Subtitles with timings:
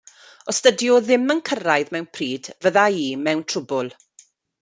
[0.51, 3.93] Os dydi o ddim yn cyrraedd mewn pryd fydda i mewn trwbl.